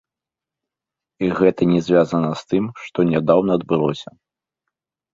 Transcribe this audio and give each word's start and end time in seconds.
І 1.25 1.29
гэта 1.41 1.61
не 1.75 1.79
звязана 1.89 2.33
з 2.41 2.49
тым, 2.55 2.65
што 2.87 2.99
нядаўна 3.13 3.51
адбылося. 3.63 4.09